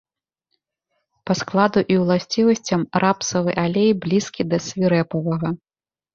Па 1.29 1.33
складу 1.41 1.79
і 1.97 1.97
уласцівасцям 2.05 2.81
рапсавы 3.05 3.51
алей 3.67 3.91
блізкі 4.09 4.49
да 4.51 4.57
свірэпавага. 4.71 5.47